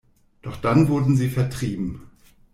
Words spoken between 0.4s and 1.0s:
Doch dann